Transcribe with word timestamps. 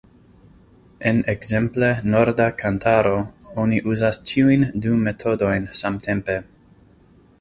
En 1.09 1.19
ekzemple 1.33 1.89
Norda 2.13 2.47
Kantaro 2.61 3.19
oni 3.65 3.83
uzas 3.93 4.21
ĉiujn 4.33 4.67
du 4.87 4.95
metodojn 5.07 5.69
samtempe. 5.83 6.41